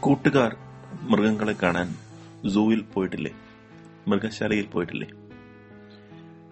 കൂട്ടുകാർ 0.00 0.56
മൃഗങ്ങളെ 1.02 1.52
കാണാൻ 1.52 1.94
സൂവിൽ 2.48 2.80
പോയിട്ടില്ലേ? 2.80 3.34
മൃഗശാലയിൽ 4.08 4.66
പോയിട്ടില്ലേ? 4.66 5.08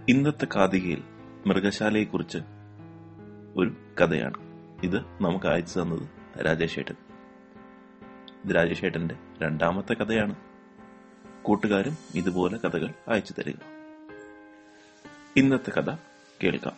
ഇന്നത്തെ 0.08 0.46
കാതികയിൽ 0.56 1.02
മൃഗശാലയെക്കുറിച്ച് 1.46 2.38
ഒരു 3.56 3.74
കഥയാണ്. 4.00 4.34
ഇത് 4.82 4.96
നമുക്ക് 4.96 5.46
അയച്ചു 5.46 5.80
തന്നത് 5.80 6.08
രാജേഷേട്ടൻ. 6.46 6.94
ഇത് 8.44 8.56
രാജേഷേട്ടന്റെ 8.56 9.14
രണ്ടാമത്തെ 9.42 9.94
കഥയാണ്. 9.94 10.34
കൂട്ടുകാരും 11.42 11.96
ഇതുപോലെ 12.14 12.58
കഥകൾ 12.58 12.92
അയച്ചു 13.08 13.34
തരിക. 13.38 13.56
ഇന്നത്തെ 15.36 15.70
കഥ 15.70 15.96
കേൾക്കാം. 16.42 16.76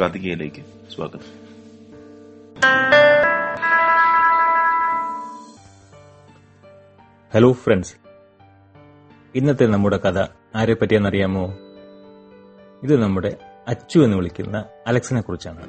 കാതികയിലേക്ക് 0.00 0.88
സ്വാഗതം. 0.94 1.46
ഹലോ 7.36 7.52
ഫ്രണ്ട്സ് 7.52 7.96
ഇന്നത്തെ 9.34 9.66
നമ്മുടെ 9.66 9.96
കഥ 9.96 10.18
ആരെ 10.54 10.74
പറ്റിയെന്നറിയാമോ 10.74 11.54
ഇത് 12.82 13.02
നമ്മുടെ 13.02 13.36
അച്ചു 13.68 13.98
എന്ന് 13.98 14.16
വിളിക്കുന്ന 14.16 14.64
അലക്സിനെ 14.86 15.20
കുറിച്ചാണ്. 15.20 15.62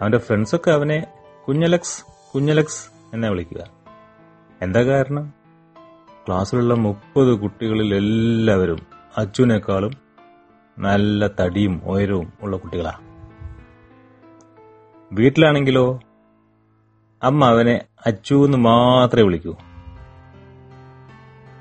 അവന്റെ 0.00 0.18
ഫ്രണ്ട്സൊക്കെ 0.18 0.70
അവനെ 0.70 1.06
കുഞ്ഞലക്സ് 1.48 2.04
കുഞ്ഞലക്സ് 2.34 2.86
എന്നെ 3.14 3.30
വിളിക്കുക. 3.30 3.66
എന്താ 4.62 4.82
കാരണം? 4.82 5.34
ക്ലാസ്സിലുള്ള 6.26 6.74
മുപ്പത് 6.74 7.34
കുട്ടികളിൽ 7.34 7.94
എല്ലാവരും 7.94 8.78
അച്ചുവിനേക്കാളും 9.16 9.92
നല്ല 10.78 11.26
തടിയും 11.40 11.82
ഉയരവും 11.84 12.32
ഉള്ള 12.42 12.56
കുട്ടികളാ. 12.56 12.92
വീട്ടിലാണെങ്കിലോ 15.12 16.00
അമ്മ 17.22 17.44
അവനെ 17.44 17.80
അച്ചു 18.06 18.44
എന്ന് 18.44 18.58
മാത്രമേ 18.58 19.22
വിളിക്കൂ. 19.22 19.56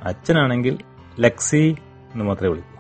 അച്ഛനാണെങ്കിൽ 0.04 0.78
ലക്സി 1.20 1.76
എന്ന് 2.14 2.26
മാത്രമേ 2.26 2.50
വിളിക്കൂ. 2.50 2.72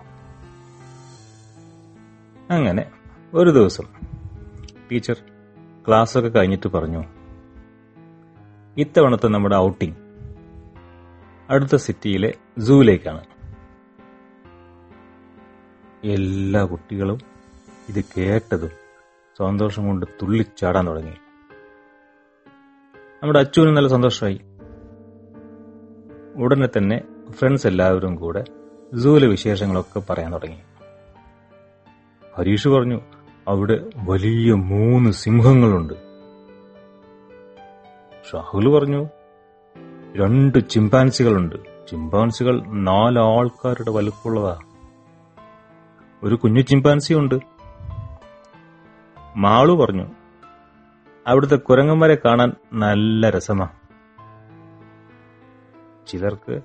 അങ്ങനെ 2.53 2.91
ഒരു 3.33 3.50
ദിവസം 3.50 3.83
ടീച്ചർ 4.91 5.16
ക്ലാസ്സൊക്കെ 5.88 6.30
കഴിഞ്ഞിട്ട് 6.30 6.67
പറഞ്ഞു 6.67 7.03
ഇത്തവണത്തെ 8.77 9.27
നമ്മുടെ 9.27 9.55
ഔട്ടിംഗ് 9.55 9.95
അടുത്ത 11.49 11.75
സിറ്റിയിലെ 11.75 12.33
സൂവിലേക്കാണ്. 12.59 13.25
എല്ലാ 16.03 16.64
കുട്ടികളും 16.64 17.19
ഇത് 17.89 18.03
കേട്ടതും 18.17 18.69
സന്തോഷം 19.38 19.88
കൊണ്ട് 19.88 20.05
തുള്ളിച്ചാടാൻ 20.22 20.88
തുടങ്ങി. 20.88 21.14
നമ്മുടെ 23.23 23.39
അച്ചുവിന് 23.39 23.75
നല്ല 23.75 23.88
സന്തോഷമായി. 23.88 24.42
ഉടനെ 26.42 26.67
തന്നെ 26.78 27.02
ഫ്രണ്ട്സ് 27.31 27.67
എല്ലാവരും 27.67 28.16
കൂടെ 28.16 28.44
സൂവിലെ 29.03 29.28
വിശേഷങ്ങളൊക്കെ 29.28 30.02
പറയാൻ 30.09 30.34
തുടങ്ങി. 30.34 30.59
ഹരീഷ് 32.38 32.67
പറഞ്ഞു 32.67 33.02
അവിടെ 33.48 33.89
വലിയ 33.95 34.53
മൂന്ന് 34.53 35.11
സിംഹങ്ങളുണ്ട്. 35.11 35.94
ഷാഹുൽ 38.31 38.70
പറഞ്ഞു 38.70 39.09
രണ്ട് 40.16 40.70
ചിമ്പാൻസികളുണ്ട് 40.70 41.56
ചിമ്പാൻസികൾ 41.89 42.61
നാല് 42.67 43.20
ആൾക്കാരുടെ 43.20 43.92
വലുപ്പമുള്ളതാ. 43.92 44.59
ഒരു 46.23 46.36
കുഞ്ഞു 46.36 46.61
ചിമ്പാൻസി 46.61 47.14
ഉണ്ട്. 47.14 47.36
മാളു 49.38 49.73
പറഞ്ഞു 49.73 50.05
അവിടുത്തെ 51.28 51.55
കുരങ്ങന്മാരെ 51.55 52.17
കാണാൻ 52.26 52.53
നല്ല 52.73 53.30
രസമാ. 53.30 53.70
ചിലർക്ക് 56.07 56.61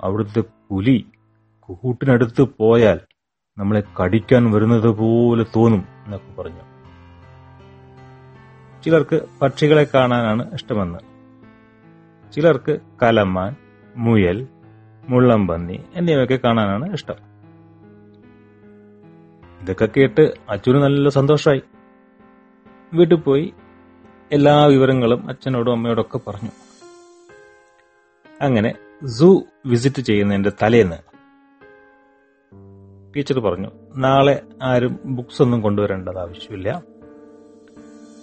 അവിടുത്തെ 0.00 0.40
പുലി 0.40 1.06
കൂട്ടിനടുത്ത് 1.60 2.42
പോയാൽ 2.42 3.00
നമ്മളെ 3.58 3.82
കടിക്കാൻ 4.02 4.52
വരുന്നത് 4.52 4.88
പോലെ 4.88 5.46
തോന്നും 5.56 5.84
എന്നൊക്കെ 6.04 6.42
പറഞ്ഞു. 6.42 6.76
ചിലർക്ക് 8.82 9.28
പക്ഷികളെ 9.42 9.86
കാണാനാണ് 9.94 10.54
ഇഷ്ടമെന്ന്. 10.54 10.98
ചിലർക്ക് 12.32 12.78
കലമാൻ 13.02 13.56
മുയൽ 13.96 14.48
മുള്ളംപന്നി 15.08 15.84
എന്നിവയൊക്കെ 15.94 16.38
കാണാനാണ് 16.44 16.92
ഇഷ്ടം. 16.92 17.14
ഇതൊക്കെ 19.62 19.88
കേട്ട് 19.96 20.34
അച്ഛന് 20.48 20.74
നല്ല 20.74 21.08
സന്തോഷമായി 21.08 21.62
വീട്ടിൽ 22.94 23.16
പോയി 23.16 23.54
എല്ലാ 24.32 24.66
വിവരങ്ങളും 24.66 25.28
അച്ഛനോടും 25.28 25.72
അമ്മയോടൊക്കെ 25.72 26.18
പറഞ്ഞു. 26.18 26.65
അങ്ങനെ 28.42 28.74
സൂ 29.06 29.42
വിസിറ്റ് 29.66 30.02
ചെയ്യുന്നതിന്റെ 30.02 30.52
തലേന്ന് 30.62 30.96
ടീച്ചർ 33.16 33.40
പറഞ്ഞു 33.40 33.70
നാളെ 33.96 34.42
ആരും 34.62 35.00
ബുക്സ് 35.04 35.42
ഒന്നും 35.42 35.60
കൊണ്ടുവരേണ്ടത് 35.60 36.18
ആവശ്യമില്ല. 36.18 36.82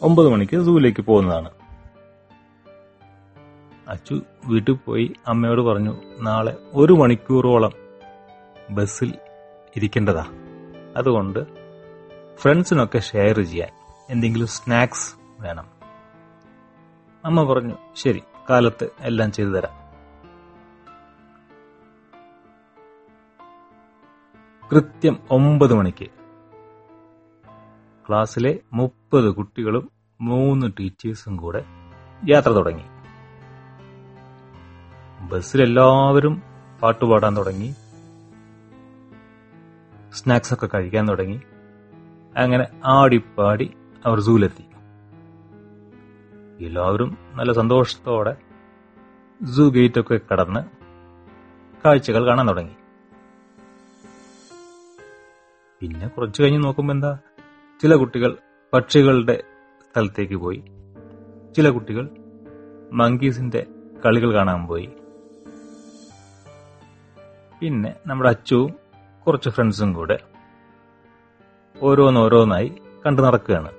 ഒമ്പത് 0.01 0.27
മണിക്ക് 0.27 0.63
സൂവിലേക്ക് 0.63 1.01
പോകുന്നതാണ്. 1.01 1.49
അച്ചു 3.87 4.21
വീട്ടിൽ 4.45 4.73
പോയി 4.73 5.13
അമ്മയോട് 5.27 5.61
പറഞ്ഞു 5.61 6.01
നാളെ 6.21 6.57
ഒരു 6.73 6.93
മണിക്കൂറോളം 6.93 7.71
ബസ്സിൽ 8.71 9.13
ഇരിക്കേണ്ടതാ. 9.75 10.25
അതുകൊണ്ട് 10.97 11.39
ഫ്രണ്ട്സിനൊക്കെ 12.35 12.99
ഷെയർ 12.99 13.41
ചെയ്യാൻ 13.41 13.69
എന്തെങ്കിലും 14.09 14.47
സ്നാക്സ് 14.47 15.15
വേണം. 15.41 15.67
അമ്മ 17.25 17.43
പറഞ്ഞു 17.43 17.75
ശരി 17.95 18.23
കാലത്ത് 18.49 18.89
എല്ലാം 19.01 19.31
ചെയ്തു 19.31 19.49
തരാം. 19.49 19.82
കൃത്യം 24.71 25.17
ഒമ്പത് 25.31 25.73
മണിക്ക്. 25.73 26.05
ക്ലാസ്സിലെ 28.09 28.59
മുപ്പത് 28.73 29.35
കുട്ടികളും 29.35 29.91
മൂന്ന് 30.21 30.71
ടീച്ചേഴ്സും 30.79 31.37
കൂടെ 31.37 31.65
യാത്ര 32.29 32.49
തുടങ്ങി. 32.49 32.83
ബസ്സിലെല്ലാവരും 35.21 36.41
പാട്ടുപാടാൻ 36.81 37.37
തുടങ്ങി. 37.37 37.75
സ്നാക്സ് 40.13 40.53
ഒക്കെ 40.53 40.69
കഴിക്കാൻ 40.73 41.09
തുടങ്ങി. 41.09 41.41
അങ്ങനെ 42.37 42.67
ആടിപ്പാടി 42.85 43.73
അവർ 44.05 44.19
സൂലെത്തി. 44.19 44.65
എല്ലാവരും 46.65 47.17
നല്ല 47.33 47.53
സന്തോഷത്തോടെ 47.53 48.35
സൂ 49.45 49.69
ഗേറ്റൊക്കെ 49.69 50.19
കടന്ന് 50.31 50.59
കാഴ്ചകൾ 51.85 52.27
കാണാൻ 52.27 52.47
തുടങ്ങി. 52.47 52.75
പിന്നെ 55.83 56.07
കുറച്ചു 56.07 56.43
കഴിഞ്ഞ് 56.43 56.63
നോക്കുമ്പോൾ 56.63 56.93
എന്താ? 56.93 57.17
ചില 57.81 57.95
കുട്ടികൾ 57.95 58.37
പക്ഷികളുടെ 58.73 59.43
സ്ഥലത്തേക്ക് 59.91 60.35
പോയി. 60.35 60.63
ചില 61.57 61.69
കുട്ടികൾ 61.69 62.09
മങ്കീസിന്റെ 62.91 63.65
കളികൾ 64.05 64.33
കാണാൻ 64.33 64.67
പോയി. 64.67 64.89
പിന്നെ 67.59 67.95
നമ്മുടെ 68.07 68.29
അച്ചുവും 68.29 68.75
കുറച്ച് 69.27 69.49
ഫ്രണ്ട്സും 69.49 69.93
കൂടെ 69.93 70.19
ഓരോന്നോരോന്നായി 71.81 72.75
കണ്ടു 73.05 73.21
നടക്കുകയാണ്. 73.21 73.71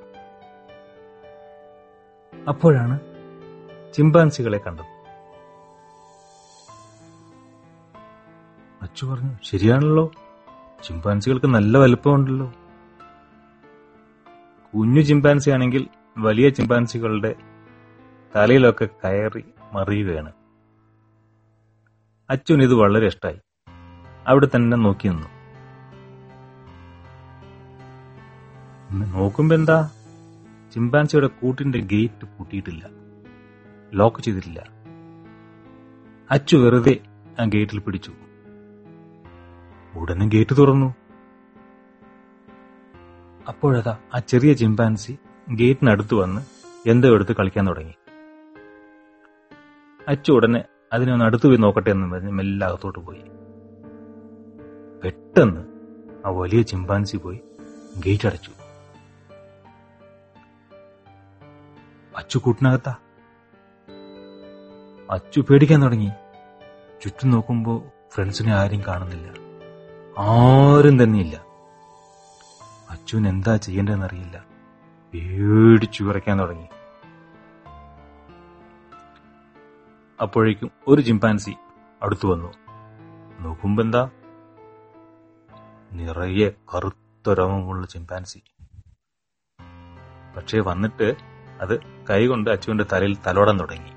അപ്പോഴാണ് 2.49 3.01
ചിമ്പാൻസികളെ 3.95 4.59
കണ്ടത്. 4.59 4.85
അച്ചു 8.83 9.07
പറഞ്ഞു 9.07 9.37
ശരിയാണല്ലോ. 9.45 10.11
ചിമ്പാൻസികൾക്ക് 10.85 11.47
നല്ല 11.47 11.79
വലുപ്പമുണ്ടല്ലോ. 11.79 12.53
കുഞ്ഞു 14.75 15.01
ചിമ്പാൻസി 15.01 15.51
ആണെങ്കിൽ 15.51 15.89
വലിയ 16.19 16.49
ചിമ്പാൻസികളുടെ 16.49 17.35
തലയിലൊക്കെ 18.37 18.89
കയറി 19.05 19.45
മറിയുകയാണ് 19.73 20.33
അച്ഛൻ 22.31 22.63
ഇത് 22.63 22.75
വളരെ 22.75 23.07
ഇഷ്ടമായി 23.07 23.41
അവിടെ 24.27 24.49
തന്നെ 24.57 24.77
നോക്കി 24.77 25.09
നിന്നു. 25.09 25.29
നോക്കുമ്പോ 29.19 29.57
എന്താ? 29.57 29.91
ചിമ്പാൻസിയുടെ 30.75 31.27
കൂട്ടിന്റെ 31.27 31.79
ഗേറ്റ് 31.79 32.25
പൂട്ടിയിട്ടില്ല. 32.25 32.89
ലോക്ക് 33.95 34.21
ചെയ്തിട്ടില്ല. 34.23 34.67
അച്ചു 36.31 36.57
വെറുതെ 36.57 37.01
ആ 37.41 37.45
ഗേറ്റിൽ 37.45 37.79
പിടിച്ചു. 37.79 38.13
ഉടനെ 39.97 40.29
ഗേറ്റ് 40.29 40.57
തുറന്നു. 40.57 40.95
അപ്പോഴതാ 43.49 43.99
ആ 44.15 44.19
ചെറിയ 44.19 44.53
ചിമ്പാൻസി 44.53 45.19
ഗേറ്റിനടുത്ത് 45.53 46.15
വന്ന് 46.15 46.41
എന്തോ 46.89 47.09
എടുത്ത് 47.09 47.37
കളിക്കാൻ 47.37 47.69
തുടങ്ങി. 47.69 47.95
അച്ചു 50.09 50.33
ഉടനെ 50.33 50.65
അതിനെ 50.93 51.13
ഒന്ന് 51.13 51.25
അടുത്ത് 51.25 51.47
പോയി 51.47 51.57
നോക്കട്ടെ 51.57 51.91
എന്ന് 51.91 52.15
പറഞ്ഞ് 52.15 52.31
മെല്ലെ 52.31 52.67
അകത്തോട്ട് 52.67 52.99
പോയി. 52.99 53.23
പെട്ടെന്ന് 55.05 55.61
ആ 56.27 56.31
വലിയ 56.31 56.63
ചിമ്പാൻസി 56.63 57.17
പോയി 57.17 57.41
ഗേറ്റ് 57.99 58.29
അടച്ചു. 58.29 58.51
അച്ചു 62.17 62.39
കൂട്ടിനകത്താ. 62.39 62.95
അച്ചു 65.11 65.41
പേടിക്കാൻ 65.41 65.83
തുടങ്ങി. 65.83 66.11
ചുറ്റും 67.05 67.31
നോക്കുമ്പോ 67.31 67.85
ഫ്രണ്ട്സിനെ 68.11 68.55
ആരും 68.55 68.83
കാണുന്നില്ല. 68.89 69.44
ആരും 70.19 71.03
തന്നെയില്ല 71.03 71.37
അച്ഛൻ 72.91 73.29
എന്താ 73.29 73.57
ചെയ്യേണ്ടതെന്നറിയില്ല. 73.57 74.45
പേടിച്ചു 75.15 76.05
വിറയ്ക്കാൻ 76.05 76.39
തുടങ്ങി. 76.39 76.69
അപ്പോഴേക്കും 80.23 80.71
ഒരു 80.89 81.03
ചിമ്പാൻസി 81.03 81.55
അടുത്തു 82.03 82.29
വന്നു. 82.29 82.53
നോക്കുമ്പോ 83.41 83.83
എന്താ 83.83 84.11
നിറയെ 85.93 86.51
കറുത്ത 86.75 87.31
രോമമുള്ള 87.31 87.87
ചിമ്പാൻസി. 87.87 88.43
പക്ഷേ 90.37 90.61
വന്നിട്ട് 90.61 91.15
അത് 91.61 91.81
കൈകൊണ്ട് 92.11 92.51
അച്ചുവിന്റെ 92.51 92.85
തലയിൽ 92.93 93.17
തലോടാൻ 93.27 93.61
തുടങ്ങി. 93.61 93.91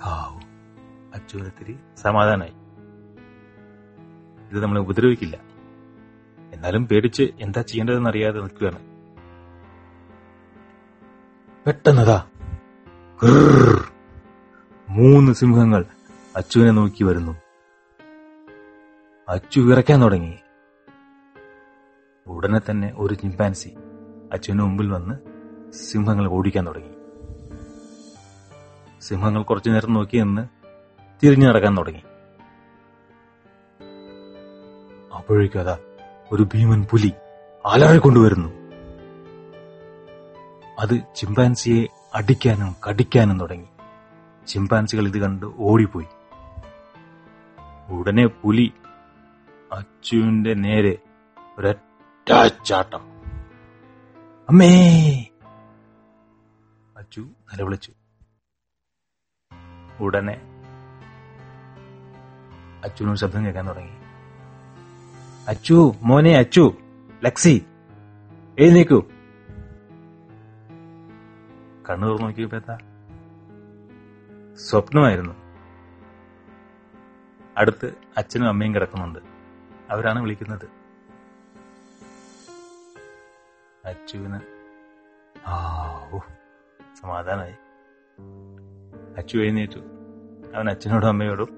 ഹാവൂ 0.00 0.40
അച്ചുവിന് 1.14 1.46
ഇത്തിരി 1.46 1.78
സമാധാനായി. 1.96 2.63
ഇത് 4.52 4.62
നമ്മളെ 4.62 4.80
ഉപദ്രവിക്കില്ല. 4.80 5.40
എന്നാലും 6.52 6.86
പേടിച്ച് 6.86 7.22
എന്താ 7.40 7.62
ചെയ്യേണ്ടതെന്ന് 7.62 8.10
അറിയാതെ 8.10 8.40
നിൽക്കുകയാണ്. 8.40 8.78
പെട്ടെന്നതാ. 11.66 12.26
മൂന്ന് 14.88 15.32
സിംഹങ്ങൾ 15.32 15.84
അച്ചുവിനെ 16.36 16.70
നോക്കി 16.70 17.04
വരുന്നു. 17.04 17.32
അച്ചു 19.28 19.60
വിറയ്ക്കാൻ 19.60 20.02
തുടങ്ങി. 20.02 20.34
ഉടനെ 22.26 22.60
തന്നെ 22.70 22.94
ഒരു 22.96 23.14
ചിമ്പാൻസി 23.14 23.74
അച്ചുവിന് 24.32 24.62
മുമ്പിൽ 24.62 24.90
വന്ന് 24.90 25.14
സിംഹങ്ങൾ 25.72 26.26
ഓടിക്കാൻ 26.26 26.66
തുടങ്ങി. 26.66 26.90
സിംഹങ്ങൾ 29.00 29.42
കുറച്ചു 29.42 29.70
നേരം 29.70 29.92
നോക്കി 29.92 30.16
നിന്ന് 30.16 30.48
തിരിഞ്ഞു 31.24 31.48
നടക്കാൻ 31.48 31.76
തുടങ്ങി. 31.76 32.02
അപ്പോഴേക്കും 35.24 35.60
അതാ 35.60 35.78
ഒരു 36.32 36.42
ഭീമൻ 36.42 36.82
പുലി 36.90 37.12
അലറിക്കൊണ്ടുവരുന്നു 37.66 38.48
അത് 40.78 41.00
ചിമ്പാൻസിയെ 41.16 41.86
അടിക്കാനും 42.14 42.76
കടിക്കാനും 42.88 43.40
തുടങ്ങി. 43.40 43.68
ചിമ്പാൻസികൾ 44.46 45.08
ഇത് 45.08 45.18
കണ്ട് 45.18 45.46
ഓടിപ്പോയി. 45.58 46.06
ഉടനെ 47.92 48.26
പുലി 48.26 48.72
അച്ചുവിന്റെ 49.72 50.54
നേരെ 50.54 50.98
ഒരറ്റാച്ചാട്ടം 51.58 52.64
ചാട്ടം 52.64 53.02
അമ്മേ! 54.48 54.72
അച്ചു 56.96 57.20
നിലവിളിച്ചു. 57.20 57.92
ഉടനെ 60.00 60.40
അച്ചുവിനൊരു 62.84 63.18
ശബ്ദം 63.18 63.44
കേൾക്കാൻ 63.44 63.68
തുടങ്ങി. 63.68 64.03
അച്ചു 65.48 65.94
മോനെ 66.02 66.38
അച്ചു 66.38 66.76
ലക്സി 67.24 67.66
എഴുന്നേക്കൂ. 68.58 69.00
കണ്ണു 71.90 72.06
തുറന്നു 72.06 72.26
നോക്കിയപ്പോ 72.26 72.56
എന്താ 72.56 72.78
സ്വപ്നമായിരുന്നു. 74.54 75.34
അടുത്ത് 77.56 77.94
അച്ഛനും 78.16 78.48
അമ്മയും 78.48 78.74
കിടക്കുന്നുണ്ട്. 78.74 79.18
അവരാണ് 79.90 80.22
വിളിക്കുന്നത്. 80.22 80.68
അച്ചുവിന് 83.86 84.40
ആ 85.46 85.74
ഓ 86.12 86.18
അച്ചു 89.16 89.38
എഴുന്നേറ്റു. 89.38 89.78
അവൻ 90.54 90.70
അച്ഛനോടും 90.70 91.08
അമ്മയോടും 91.08 91.48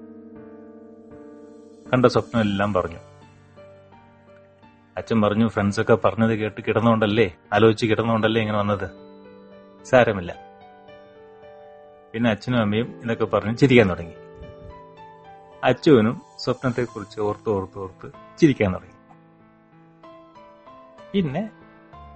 കണ്ട 1.93 2.05
സ്വപ്നം 2.05 2.41
എല്ലാം 2.41 2.73
പറഞ്ഞു. 2.73 3.16
അച്ഛൻ 4.97 5.21
പറഞ്ഞു 5.21 5.47
ഫ്രണ്ട്സൊക്കെ 5.47 5.95
പറഞ്ഞത് 5.95 6.33
കേട്ട് 6.39 6.61
കിടന്നുകൊണ്ടല്ലേ? 6.67 7.25
ആലോചിച്ച് 7.53 7.85
കിടന്നുകൊണ്ടല്ലേ 7.85 8.41
ഇങ്ങനെ 8.41 8.57
വന്നത്? 8.57 8.87
സാരമില്ല. 9.85 10.31
പിന്നെ 12.11 12.29
അച്ഛനും 12.29 12.59
അമ്മയും 12.61 13.01
ഇതൊക്കെ 13.03 13.25
പറഞ്ഞ് 13.25 13.57
ചിരിക്കാൻ 13.57 13.89
തുടങ്ങി. 13.89 14.15
അച്ചുവിനും 15.63 16.21
സ്വപ്നത്തെക്കുറിച്ച് 16.39 17.19
ഓർത്ത് 17.19 17.49
ഓർത്ത് 17.49 17.79
ഓർത്ത് 17.79 18.07
ചിരിക്കാൻ 18.39 18.73
തുടങ്ങി. 18.73 18.95
പിന്നെ 21.11 21.43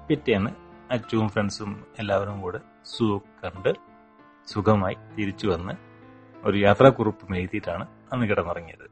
പിറ്റേന്ന് 0.07 0.51
അച്ചുവും 0.91 1.29
ഫ്രണ്ട്സും 1.29 1.85
എല്ലാവരും 1.99 2.41
കൂടെ 2.41 2.59
സുഖം 2.85 3.21
കണ്ട് 3.43 3.71
സുഖമായി 4.47 4.95
തിരിച്ചു 5.15 5.47
വന്ന് 5.47 5.73
ഒരു 6.45 6.57
യാത്രാക്കുറിപ്പും 6.57 7.35
എഴുതിയിട്ടാണ് 7.35 7.85
അന്ന് 8.13 8.25
കിടന്നുറങ്ങിയത്. 8.25 8.85